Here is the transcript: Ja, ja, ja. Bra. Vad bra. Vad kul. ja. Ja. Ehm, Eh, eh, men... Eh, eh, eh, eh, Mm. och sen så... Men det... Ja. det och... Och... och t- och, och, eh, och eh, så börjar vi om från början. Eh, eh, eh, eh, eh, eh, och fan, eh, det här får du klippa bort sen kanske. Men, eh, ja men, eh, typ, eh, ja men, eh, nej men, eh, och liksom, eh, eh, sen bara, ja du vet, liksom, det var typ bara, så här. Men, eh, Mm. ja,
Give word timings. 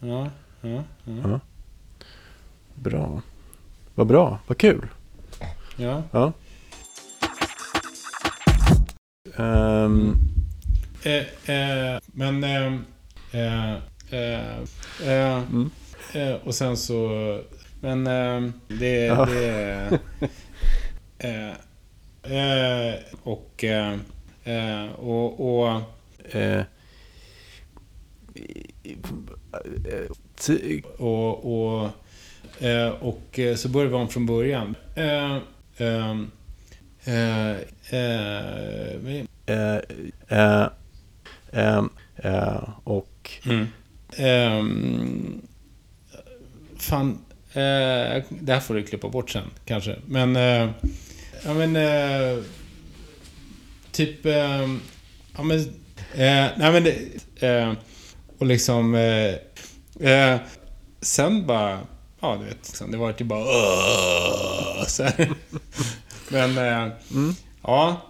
Ja, 0.00 0.30
ja, 0.60 0.82
ja. 1.04 1.40
Bra. 2.74 3.22
Vad 3.94 4.06
bra. 4.06 4.38
Vad 4.46 4.58
kul. 4.58 4.88
ja. 5.76 6.02
Ja. 6.10 6.32
Ehm, 9.36 10.14
Eh, 11.02 11.50
eh, 11.56 11.98
men... 12.06 12.44
Eh, 12.44 12.72
eh, 13.32 13.74
eh, 14.10 14.58
eh, 15.06 15.42
Mm. 15.50 15.70
och 16.44 16.54
sen 16.54 16.76
så... 16.76 17.08
Men 17.80 18.04
det... 18.68 19.04
Ja. 19.06 19.24
det 19.26 19.98
och... 23.26 23.62
Och... 24.98 25.40
och 25.40 25.82
t- 26.32 26.64
och, 30.98 31.44
och, 31.44 31.90
eh, 32.58 32.88
och 32.88 33.38
eh, 33.38 33.54
så 33.54 33.68
börjar 33.68 33.88
vi 33.88 33.94
om 33.94 34.08
från 34.08 34.26
början. 34.26 34.74
Eh, 34.94 35.36
eh, 35.76 36.16
eh, 37.04 37.56
eh, 39.46 39.80
eh, 41.52 41.84
eh, 42.22 42.68
och 42.84 43.30
fan, 46.76 47.18
eh, 47.52 48.22
det 48.28 48.52
här 48.52 48.60
får 48.60 48.74
du 48.74 48.82
klippa 48.82 49.08
bort 49.08 49.30
sen 49.30 49.50
kanske. 49.64 49.96
Men, 50.06 50.36
eh, 50.36 50.70
ja 51.44 51.54
men, 51.54 51.76
eh, 51.76 52.44
typ, 53.92 54.26
eh, 54.26 54.68
ja 55.36 55.42
men, 55.42 55.58
eh, 56.14 56.46
nej 56.56 56.72
men, 56.72 56.86
eh, 57.40 57.72
och 58.38 58.46
liksom, 58.46 58.94
eh, 58.94 59.34
eh, 60.10 60.40
sen 61.00 61.46
bara, 61.46 61.80
ja 62.20 62.36
du 62.40 62.44
vet, 62.44 62.68
liksom, 62.68 62.90
det 62.90 62.96
var 62.98 63.12
typ 63.12 63.26
bara, 63.26 63.44
så 64.86 65.02
här. 65.02 65.30
Men, 66.28 66.58
eh, 66.58 66.92
Mm. 67.10 67.34
ja, 67.62 68.02